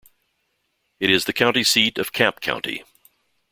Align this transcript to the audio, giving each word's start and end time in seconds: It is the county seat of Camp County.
It 0.99 1.11
is 1.11 1.25
the 1.25 1.31
county 1.31 1.63
seat 1.63 1.99
of 1.99 2.11
Camp 2.11 2.39
County. 2.41 2.83